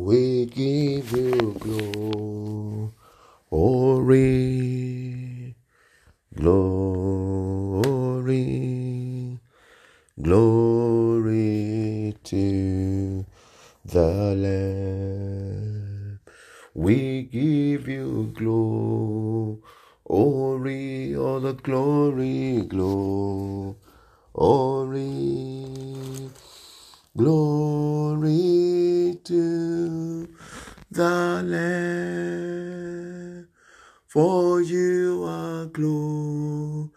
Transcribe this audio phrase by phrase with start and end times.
[0.00, 1.54] We give you
[3.50, 4.39] glory,
[31.00, 33.48] the Lamb.
[34.06, 36.90] For you are glorious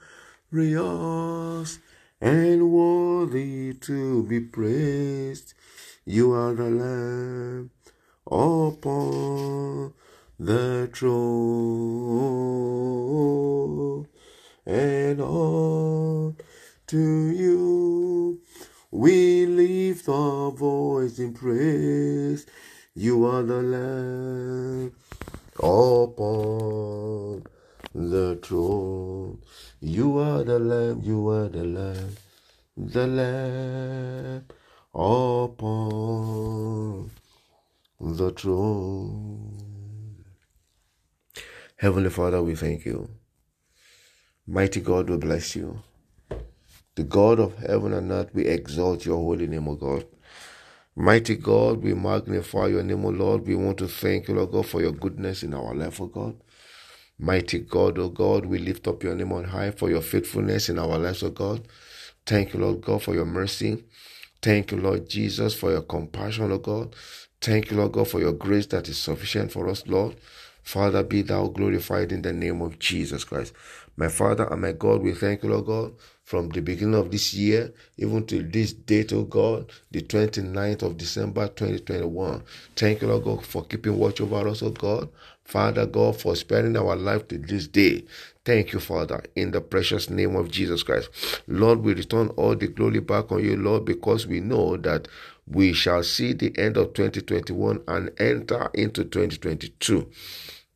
[2.19, 5.53] and worthy to be praised.
[6.03, 7.71] You are the Lamb
[8.27, 9.93] upon
[10.37, 11.19] the throne,
[14.65, 16.35] and all
[16.87, 18.41] to you
[18.91, 22.45] we lift our voice in praise.
[22.95, 24.93] You are the Lamb
[25.57, 27.43] upon
[27.95, 29.41] the throne.
[29.81, 32.15] You are the Lamb, you are the Lamb,
[32.77, 34.45] the Lamb
[34.93, 35.89] upon
[37.99, 40.23] the throne.
[41.77, 43.09] Heavenly Father, we thank you.
[44.45, 45.81] Mighty God, we bless you.
[46.93, 50.05] The God of heaven and earth, we exalt your holy name, O God.
[50.95, 53.47] Mighty God, we magnify your name, O Lord.
[53.47, 56.35] We want to thank you, Lord God, for your goodness in our life, O God.
[57.19, 60.79] Mighty God, O God, we lift up your name on high for your faithfulness in
[60.79, 61.67] our lives, O God.
[62.27, 63.83] Thank you, Lord God, for your mercy.
[64.41, 66.95] Thank you, Lord Jesus, for your compassion, O God.
[67.41, 70.15] Thank you, Lord God, for your grace that is sufficient for us, Lord.
[70.63, 73.53] Father, be thou glorified in the name of Jesus Christ.
[73.97, 75.93] My Father and my God, we thank you, Lord God,
[76.23, 80.97] from the beginning of this year, even to this date, oh God, the 29th of
[80.97, 82.43] December 2021.
[82.75, 85.09] Thank you, Lord God, for keeping watch over us, oh God.
[85.43, 88.05] Father God, for sparing our life to this day.
[88.45, 91.09] Thank you, Father, in the precious name of Jesus Christ.
[91.47, 95.07] Lord, we return all the glory back on you, Lord, because we know that
[95.45, 100.09] we shall see the end of 2021 and enter into 2022.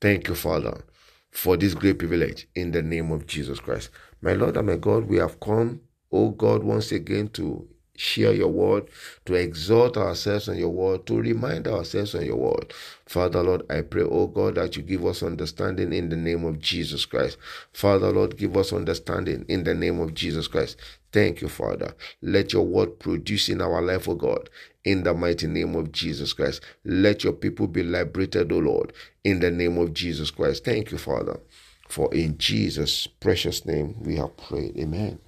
[0.02, 0.84] Thank you, Father,
[1.32, 3.90] for this great privilege in the name of Jesus Christ.
[4.22, 7.68] My Lord and my God, we have come, oh God, once again to
[7.98, 8.88] share your word,
[9.26, 12.74] to exhort ourselves on your word, to remind ourselves on your word.
[13.06, 16.60] Father, Lord, I pray, oh God, that you give us understanding in the name of
[16.60, 17.38] Jesus Christ.
[17.74, 20.78] Father, Lord, give us understanding in the name of Jesus Christ.
[21.12, 21.96] Thank you, Father.
[22.22, 24.50] Let your word produce in our life, oh God,
[24.84, 26.62] in the mighty name of Jesus Christ.
[26.86, 30.64] Let your people be liberated, oh Lord, in the name of Jesus Christ.
[30.66, 31.40] Thank you, Father.
[31.88, 34.78] For in Jesus' precious name we have prayed.
[34.78, 35.20] Amen.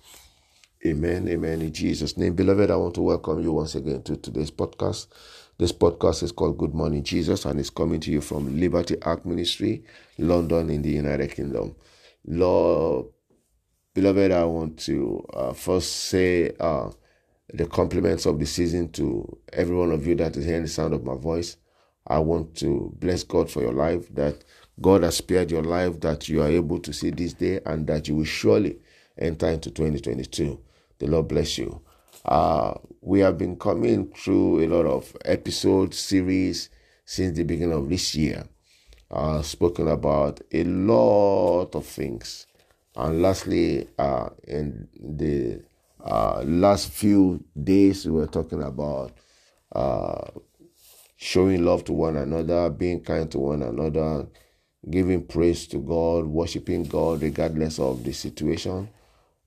[0.86, 1.28] Amen.
[1.28, 1.62] Amen.
[1.62, 2.36] In Jesus' name.
[2.36, 5.08] Beloved, I want to welcome you once again to today's podcast.
[5.58, 9.26] This podcast is called Good Morning Jesus and it's coming to you from Liberty Ark
[9.26, 9.84] Ministry,
[10.18, 11.76] London, in the United Kingdom.
[12.26, 13.08] Lord,
[13.94, 16.92] beloved, I want to uh, first say uh,
[17.54, 20.94] the compliments of the season to every one of you that is hearing the sound
[20.94, 21.58] of my voice.
[22.08, 24.44] I want to bless God for your life that
[24.82, 28.08] God has spared your life, that you are able to see this day, and that
[28.08, 28.78] you will surely
[29.18, 30.60] enter into 2022.
[31.00, 31.82] The Lord bless you.
[32.26, 36.70] Uh, we have been coming through a lot of episode series
[37.06, 38.48] since the beginning of this year,
[39.10, 42.46] uh, spoken about a lot of things.
[42.96, 45.62] And lastly, uh, in the
[46.04, 49.12] uh, last few days, we were talking about
[49.72, 50.28] uh,
[51.18, 54.28] showing love to one another, being kind to one another,
[54.90, 58.90] giving praise to God, worshiping God regardless of the situation.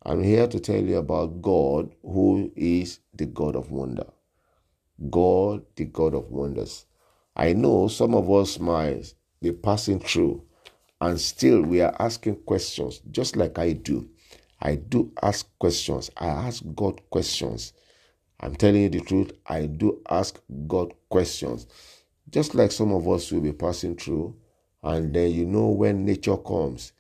[0.05, 4.07] I'm here to tell you about God, who is the God of wonder.
[5.11, 6.87] God, the God of wonders.
[7.37, 10.45] I know some of us might be passing through
[11.01, 14.09] and still we are asking questions, just like I do.
[14.61, 16.11] I do ask questions.
[16.17, 17.73] I ask God questions.
[18.39, 19.33] I'm telling you the truth.
[19.47, 21.67] I do ask God questions.
[22.31, 24.37] Just like some of us will be passing through,
[24.83, 26.93] and then you know when nature comes,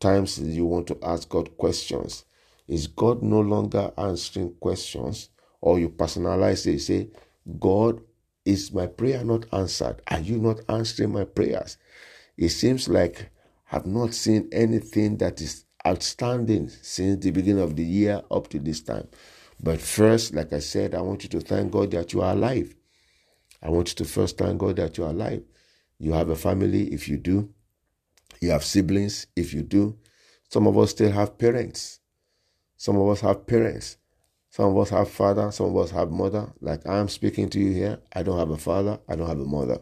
[0.00, 2.24] times you want to ask God questions.
[2.68, 5.30] Is God no longer answering questions?
[5.60, 7.08] Or you personalize it, you say,
[7.58, 8.00] God,
[8.44, 10.02] is my prayer not answered?
[10.08, 11.78] Are you not answering my prayers?
[12.36, 13.30] It seems like
[13.72, 18.58] I've not seen anything that is outstanding since the beginning of the year up to
[18.58, 19.08] this time.
[19.60, 22.74] But first, like I said, I want you to thank God that you are alive.
[23.62, 25.42] I want you to first thank God that you are alive.
[25.98, 27.50] You have a family, if you do.
[28.40, 29.98] You have siblings, if you do.
[30.48, 32.00] Some of us still have parents.
[32.76, 33.96] Some of us have parents.
[34.50, 36.52] Some of us have father, some of us have mother.
[36.62, 39.40] Like I am speaking to you here, I don't have a father, I don't have
[39.40, 39.80] a mother.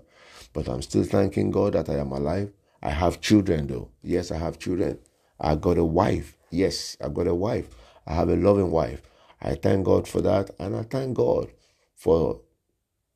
[0.52, 2.52] But I'm still thanking God that I am alive.
[2.82, 3.90] I have children though.
[4.02, 4.99] Yes, I have children.
[5.38, 6.37] I got a wife.
[6.50, 7.69] Yes, I got a wife.
[8.06, 9.02] I have a loving wife.
[9.40, 10.50] I thank God for that.
[10.58, 11.52] And I thank God
[11.94, 12.40] for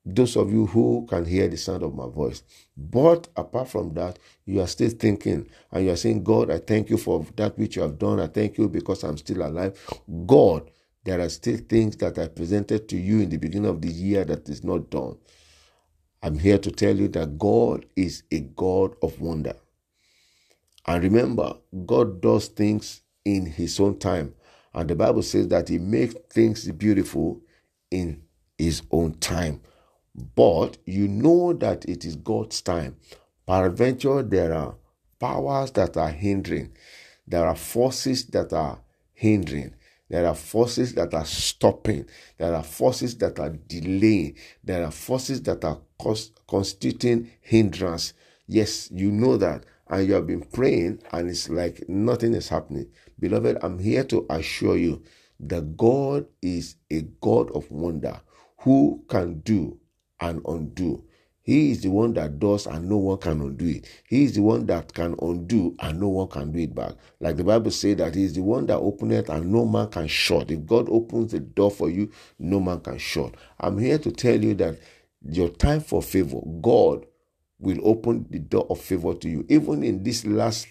[0.05, 2.43] those of you who can hear the sound of my voice.
[2.77, 6.89] But apart from that, you are still thinking and you are saying, God, I thank
[6.89, 8.19] you for that which you have done.
[8.19, 9.79] I thank you because I'm still alive.
[10.27, 10.71] God,
[11.05, 14.25] there are still things that I presented to you in the beginning of the year
[14.25, 15.17] that is not done.
[16.23, 19.55] I'm here to tell you that God is a God of wonder.
[20.87, 21.55] And remember,
[21.85, 24.35] God does things in His own time.
[24.73, 27.41] And the Bible says that He makes things beautiful
[27.91, 28.23] in
[28.57, 29.61] His own time.
[30.35, 32.97] But you know that it is God's time.
[33.47, 34.75] Peradventure, there are
[35.19, 36.71] powers that are hindering,
[37.27, 38.79] there are forces that are
[39.13, 39.75] hindering.
[40.09, 42.07] There are forces that are stopping.
[42.39, 44.37] There are forces that are delaying.
[44.63, 45.79] There are forces that are
[46.47, 48.13] constituting hindrance.
[48.47, 49.65] Yes, you know that.
[49.87, 52.87] And you have been praying, and it's like nothing is happening.
[53.19, 55.03] Beloved, I'm here to assure you
[55.41, 58.19] that God is a God of wonder
[58.61, 59.78] who can do
[60.21, 61.03] and undo.
[61.41, 63.87] He is the one that does and no one can undo it.
[64.07, 66.93] He is the one that can undo and no one can do it back.
[67.19, 70.07] Like the Bible says that he is the one that openeth and no man can
[70.07, 70.51] shut.
[70.51, 73.35] If God opens the door for you, no man can shut.
[73.59, 74.79] I'm here to tell you that
[75.27, 77.05] your time for favor, God
[77.59, 79.45] will open the door of favor to you.
[79.49, 80.67] Even in this last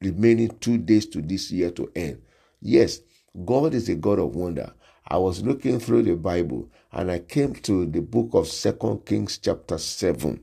[0.00, 2.22] remaining two days to this year to end.
[2.60, 3.00] Yes,
[3.44, 4.72] God is a God of wonder.
[5.08, 9.38] I was looking through the Bible and I came to the book of Second Kings
[9.38, 10.40] chapter 7.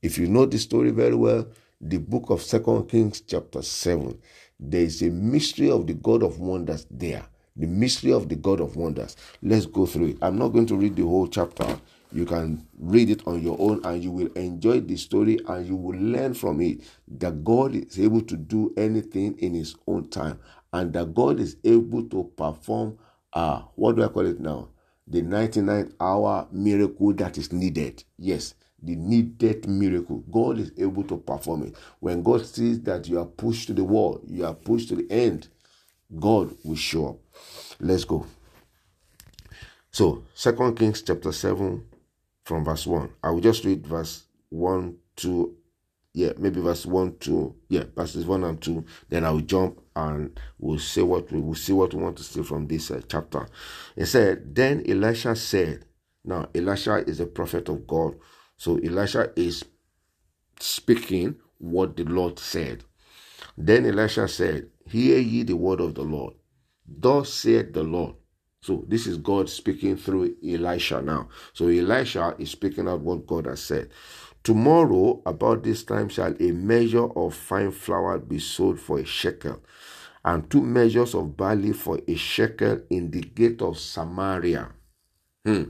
[0.00, 1.48] If you know the story very well,
[1.80, 4.16] the book of Second Kings chapter 7,
[4.60, 7.26] there is a mystery of the God of wonders there.
[7.56, 9.16] The mystery of the God of wonders.
[9.42, 10.18] Let's go through it.
[10.22, 11.66] I'm not going to read the whole chapter.
[12.12, 15.74] You can read it on your own and you will enjoy the story and you
[15.74, 20.38] will learn from it that God is able to do anything in His own time
[20.72, 22.96] and that God is able to perform
[23.32, 24.68] uh, what do I call it now?
[25.06, 28.04] The 99 hour miracle that is needed.
[28.18, 30.24] Yes, the needed miracle.
[30.30, 31.76] God is able to perform it.
[32.00, 35.10] When God sees that you are pushed to the wall, you are pushed to the
[35.10, 35.48] end,
[36.18, 37.16] God will show up.
[37.80, 38.26] Let's go.
[39.90, 41.84] So, Second Kings chapter 7
[42.44, 43.10] from verse 1.
[43.22, 45.56] I will just read verse 1, 2,
[46.12, 48.84] yeah, maybe verse 1, 2, yeah, verses 1 and 2.
[49.08, 52.24] Then I will jump and we'll see what we will see what we want to
[52.24, 53.46] see from this uh, chapter.
[53.96, 55.84] It said, Then Elisha said,
[56.24, 58.16] Now Elisha is a prophet of God.
[58.56, 59.64] So Elisha is
[60.58, 62.82] speaking what the Lord said.
[63.56, 66.34] Then Elisha said, Hear ye the word of the Lord.
[66.88, 68.16] Thus said the Lord.
[68.62, 71.28] So this is God speaking through Elisha now.
[71.52, 73.90] So Elisha is speaking out what God has said.
[74.42, 79.60] Tomorrow, about this time, shall a measure of fine flour be sold for a shekel,
[80.24, 84.70] and two measures of barley for a shekel in the gate of Samaria.
[85.44, 85.64] Hmm.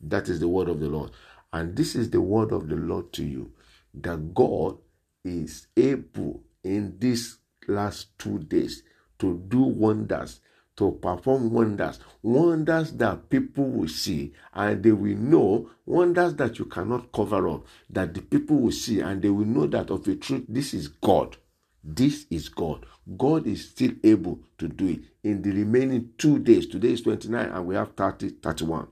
[0.00, 1.10] That is the word of the Lord.
[1.52, 3.52] And this is the word of the Lord to you
[3.94, 4.78] that God
[5.24, 8.82] is able in these last two days
[9.18, 10.40] to do wonders
[10.76, 16.66] to perform wonders, wonders that people will see and they will know, wonders that you
[16.66, 20.14] cannot cover up, that the people will see and they will know that of a
[20.14, 21.36] truth, this is God.
[21.82, 22.84] This is God.
[23.16, 26.66] God is still able to do it in the remaining two days.
[26.66, 28.88] Today is 29 and we have 30, 31.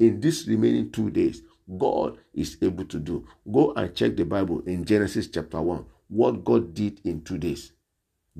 [0.00, 1.42] In this remaining two days,
[1.78, 3.26] God is able to do.
[3.50, 7.72] Go and check the Bible in Genesis chapter 1, what God did in two days,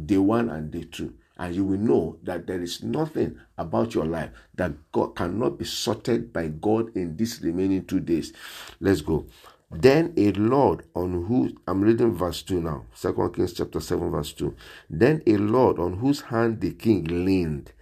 [0.05, 4.05] day one and day two and you will know that there is nothing about your
[4.05, 8.33] life that God cannot be sorted by God in these remaining two days.
[8.81, 9.27] Let's go.
[9.71, 14.33] Then a Lord on whose I'm reading verse 2 now, Second Kings chapter 7, verse
[14.35, 14.55] 2.
[14.91, 17.73] Then a Lord on whose hand the king leaned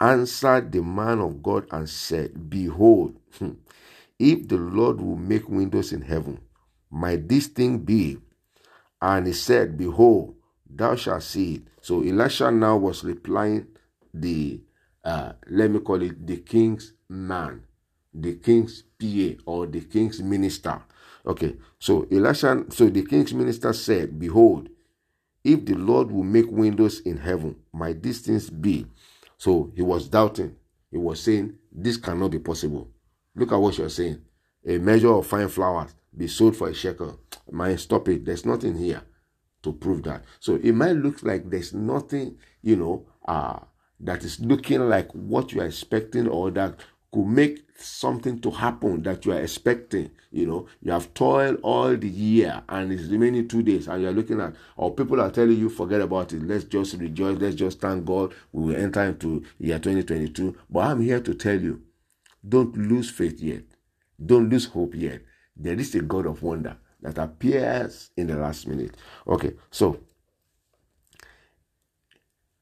[0.00, 3.52] answered the man of God and said, Behold, hmm,
[4.18, 6.40] if the Lord will make windows in heaven,
[6.90, 8.18] might this thing be?
[9.02, 10.36] And he said, Behold,
[10.74, 11.62] thou shalt see it.
[11.80, 13.66] So Elisha now was replying
[14.12, 14.60] the
[15.04, 17.62] uh, let me call it the king's man,
[18.12, 20.80] the king's PA or the king's minister.
[21.26, 24.68] Okay, so Elisha, so the king's minister said, Behold,
[25.42, 28.86] if the Lord will make windows in heaven, my distance be.
[29.38, 30.56] So he was doubting.
[30.90, 32.88] He was saying, This cannot be possible.
[33.34, 34.20] Look at what you're saying.
[34.66, 37.18] A measure of fine flowers be sold for a shekel.
[37.50, 38.24] Man, stop it.
[38.24, 39.02] There's nothing here
[39.62, 40.24] to prove that.
[40.38, 43.58] So it might look like there's nothing, you know, uh,
[44.00, 46.80] that is looking like what you are expecting or that
[47.12, 50.10] could make something to happen that you are expecting.
[50.30, 54.12] You know, you have toiled all the year and it's remaining two days, and you're
[54.12, 57.80] looking at, or people are telling you, forget about it, let's just rejoice, let's just
[57.80, 60.56] thank God, we will enter into year 2022.
[60.70, 61.82] But I'm here to tell you,
[62.48, 63.64] don't lose faith yet,
[64.24, 65.22] don't lose hope yet.
[65.56, 68.96] There is a God of wonder that appears in the last minute.
[69.26, 70.00] Okay, so,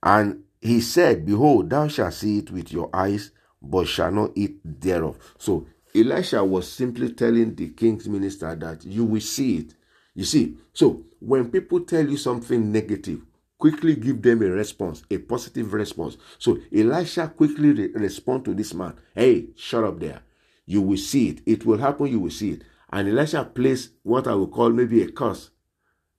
[0.03, 3.31] and he said, Behold, thou shalt see it with your eyes
[3.61, 5.19] but shall not eat thereof.
[5.39, 9.75] So Elisha was simply telling the king's minister that you will see it.
[10.15, 13.23] You see, so when people tell you something negative,
[13.59, 16.17] quickly give them a response, a positive response.
[16.39, 18.95] So Elisha quickly re- respond to this man.
[19.15, 20.21] Hey, shut up there.
[20.67, 21.41] You will see it.
[21.47, 22.07] It will happen.
[22.09, 22.63] You will see it.
[22.91, 25.51] And Elisha placed what I will call maybe a curse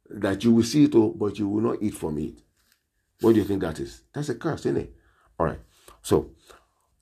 [0.10, 2.42] that you will see it, all, but you will not eat from it.
[3.22, 4.04] What do you think that is?
[4.14, 4.96] That's a curse, isn't it?
[5.40, 5.60] All right.
[6.02, 6.32] So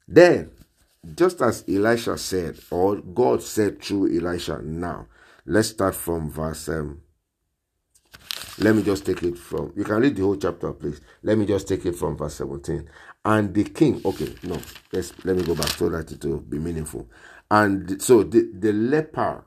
[0.07, 0.51] then,
[1.15, 5.07] just as Elisha said, or God said through Elisha now,
[5.45, 6.69] let's start from verse.
[6.69, 7.01] Um,
[8.59, 9.71] let me just take it from.
[9.75, 10.99] You can read the whole chapter, please.
[11.21, 12.89] Let me just take it from verse 17.
[13.23, 14.59] And the king, okay, no,
[14.91, 17.07] let's let me go back so that it will be meaningful.
[17.51, 19.45] And so the, the leper,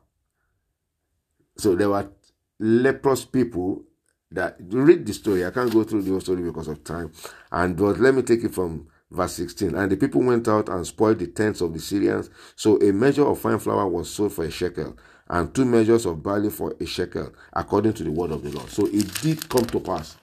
[1.60, 2.10] so there were
[2.58, 3.84] leprous people
[4.32, 5.44] that read the story.
[5.44, 7.12] I can't go through the whole story because of time.
[7.50, 10.86] And but let me take it from Verse 16 And the people went out and
[10.86, 12.30] spoiled the tents of the Syrians.
[12.54, 14.96] So a measure of fine flour was sold for a shekel,
[15.28, 18.70] and two measures of barley for a shekel, according to the word of the Lord.
[18.70, 20.16] So it did come to pass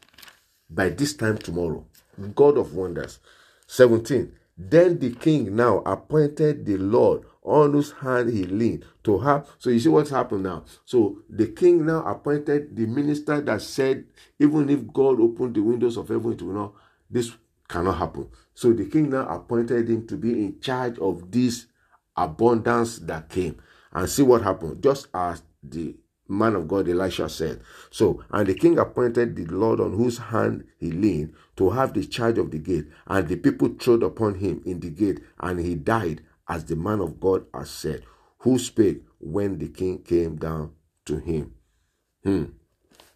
[0.70, 1.86] by this time tomorrow.
[2.34, 3.20] God of wonders.
[3.68, 9.48] 17 Then the king now appointed the Lord on whose hand he leaned to have.
[9.58, 10.66] So you see what's happened now.
[10.84, 14.06] So the king now appointed the minister that said,
[14.38, 16.74] even if God opened the windows of heaven, it will not.
[17.10, 17.32] This
[17.70, 18.30] cannot happen.
[18.54, 21.68] So the king now appointed him to be in charge of this
[22.18, 23.58] abundance that came.
[23.94, 24.84] And see what happened.
[24.84, 25.96] Just as the
[26.28, 27.62] man of God Elisha said.
[27.90, 32.06] So, and the king appointed the Lord on whose hand he leaned to have the
[32.06, 32.88] charge of the gate.
[33.08, 37.00] And the people trod upon him in the gate, and he died, as the man
[37.02, 38.04] of God has said,
[38.40, 40.72] who spake when the king came down
[41.06, 41.54] to him.
[42.24, 42.46] Hmm.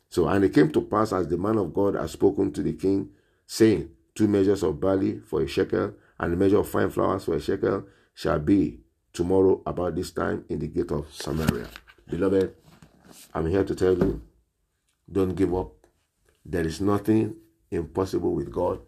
[0.09, 2.73] So, and it came to pass as the man of God had spoken to the
[2.73, 3.09] king,
[3.45, 7.35] saying, two measures of barley for a shekel, and a measure of fine flour for
[7.35, 8.79] a shekel shall be
[9.13, 11.67] tomorrow about this time in the gate of Samaria.
[12.09, 12.53] Beloved,
[13.33, 14.21] I'm here to tell you
[15.11, 15.71] don't give up.
[16.45, 17.35] There is nothing
[17.69, 18.79] impossible with God.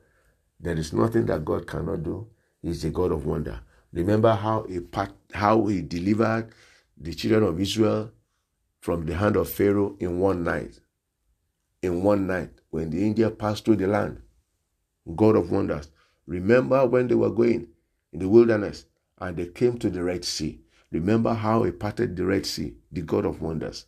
[0.60, 2.28] There is nothing that God cannot do.
[2.62, 3.62] He's a God of wonder.
[3.94, 6.50] Remember how he, part, how he delivered
[6.98, 8.12] the children of Israel
[8.82, 10.80] from the hand of Pharaoh in one night.
[11.82, 14.22] In one night, when the angel passed through the land,
[15.16, 15.90] God of wonders.
[16.26, 17.68] Remember when they were going
[18.12, 18.86] in the wilderness
[19.20, 20.62] and they came to the Red Sea.
[20.92, 23.86] Remember how he parted the Red Sea, the God of wonders,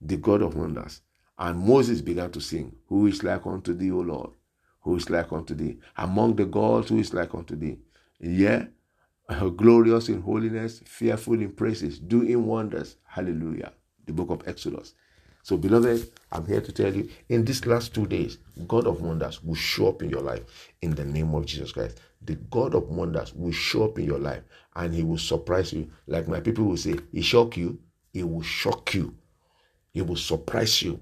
[0.00, 1.00] the God of wonders.
[1.38, 4.30] And Moses began to sing, Who is like unto thee, O Lord?
[4.82, 5.78] Who is like unto thee?
[5.96, 7.78] Among the gods, who is like unto thee?
[8.20, 8.66] Yeah,
[9.56, 12.96] glorious in holiness, fearful in praises, doing wonders.
[13.04, 13.72] Hallelujah.
[14.06, 14.94] The book of Exodus.
[15.44, 18.38] So, beloved, I'm here to tell you in these last two days,
[18.68, 22.00] God of wonders will show up in your life in the name of Jesus Christ.
[22.24, 24.42] The God of wonders will show up in your life
[24.76, 25.90] and he will surprise you.
[26.06, 27.80] Like my people will say, He shock you,
[28.12, 29.16] He will shock you,
[29.92, 31.00] He will surprise you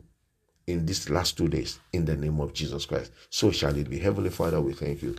[0.66, 3.12] in these last two days in the name of Jesus Christ.
[3.28, 3.98] So shall it be.
[3.98, 5.16] Heavenly Father, we thank you.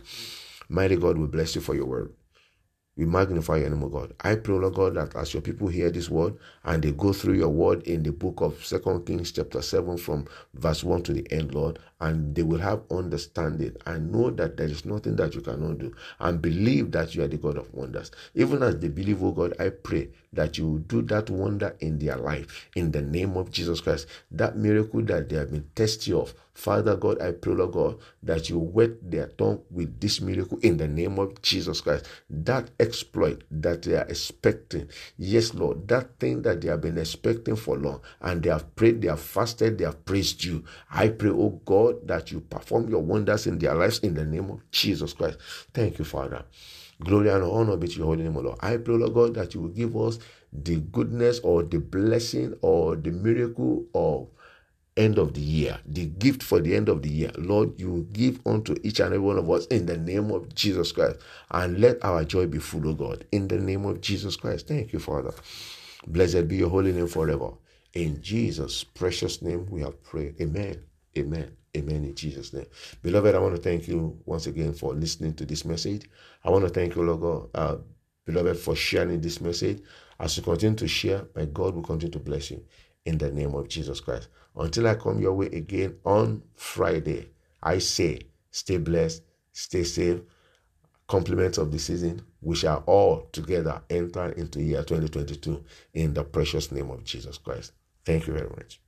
[0.68, 2.12] Mighty God, we bless you for your word.
[2.96, 4.14] We magnify your name, O God.
[4.20, 7.34] I pray, Lord God, that as your people hear this word and they go through
[7.34, 11.32] your word in the book of Second Kings, chapter 7, from verse 1 to the
[11.32, 15.40] end, Lord, and they will have understanding and know that there is nothing that you
[15.40, 18.10] cannot do and believe that you are the God of wonders.
[18.34, 21.98] Even as they believe, oh God, I pray that you will do that wonder in
[21.98, 24.06] their life in the name of Jesus Christ.
[24.30, 28.48] That miracle that they have been testy of, Father God, I pray, Lord God, that
[28.50, 32.06] you wet their tongue with this miracle in the name of Jesus Christ.
[32.30, 37.56] That exploit that they are expecting, yes, Lord, that thing that they have been expecting
[37.56, 40.64] for long, and they have prayed, they have fasted, they have praised you.
[40.90, 44.50] I pray, oh God, that you perform your wonders in their lives in the name
[44.50, 45.38] of Jesus Christ.
[45.72, 46.44] Thank you, Father.
[47.00, 48.58] Glory and honor be to your holy name, Lord.
[48.60, 50.18] I pray, Lord God, that you will give us
[50.52, 54.28] the goodness or the blessing or the miracle of
[54.96, 57.32] end of the year, the gift for the end of the year.
[57.38, 60.92] Lord, you give unto each and every one of us in the name of Jesus
[60.92, 61.18] Christ.
[61.50, 64.68] And let our joy be full, O God, in the name of Jesus Christ.
[64.68, 65.32] Thank you, Father.
[66.06, 67.50] Blessed be your holy name forever.
[67.94, 70.40] In Jesus' precious name we have prayed.
[70.40, 70.82] Amen
[71.18, 71.56] Amen.
[71.76, 72.66] Amen in Jesus' name.
[73.02, 76.08] Beloved, I want to thank you once again for listening to this message.
[76.44, 77.76] I want to thank you, Lord God, uh,
[78.26, 79.82] beloved, for sharing this message.
[80.18, 82.64] As you continue to share, my God will continue to bless you
[83.04, 84.28] in the name of Jesus Christ.
[84.56, 87.30] Until I come your way again on Friday,
[87.62, 90.20] I say, stay blessed, stay safe.
[91.08, 96.72] Compliments of the season, we shall all together enter into year 2022 in the precious
[96.72, 97.72] name of Jesus Christ.
[98.04, 98.81] Thank you very much.